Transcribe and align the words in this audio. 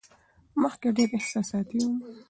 مخکې 0.61 0.87
ډېره 0.97 1.13
احساساتي 1.17 1.77
وم. 1.83 1.95